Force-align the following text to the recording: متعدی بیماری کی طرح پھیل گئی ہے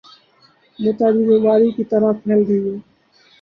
متعدی 0.79 1.23
بیماری 1.27 1.69
کی 1.71 1.83
طرح 1.91 2.11
پھیل 2.21 2.39
گئی 2.47 2.61
ہے 2.65 2.75